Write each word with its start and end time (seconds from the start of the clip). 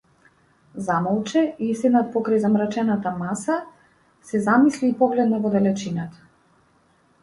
Замолче 0.87 1.43
и, 1.65 1.67
седнат 1.81 2.09
покрај 2.17 2.41
замрачената 2.47 3.13
маса, 3.21 3.61
се 4.33 4.43
замисли 4.49 4.93
и 4.93 4.99
погледна 5.05 5.45
во 5.47 5.57
далечината. 5.59 6.31